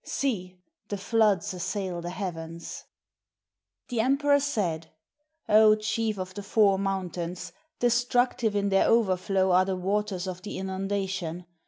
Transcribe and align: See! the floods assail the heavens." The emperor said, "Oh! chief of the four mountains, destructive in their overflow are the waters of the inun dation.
See! 0.03 0.57
the 0.87 0.97
floods 0.97 1.53
assail 1.53 2.01
the 2.01 2.09
heavens." 2.09 2.85
The 3.89 3.99
emperor 4.01 4.39
said, 4.39 4.87
"Oh! 5.47 5.75
chief 5.75 6.17
of 6.17 6.33
the 6.33 6.41
four 6.41 6.79
mountains, 6.79 7.51
destructive 7.79 8.55
in 8.55 8.69
their 8.69 8.87
overflow 8.87 9.51
are 9.51 9.65
the 9.65 9.75
waters 9.75 10.25
of 10.25 10.41
the 10.41 10.57
inun 10.57 10.89
dation. 10.89 11.45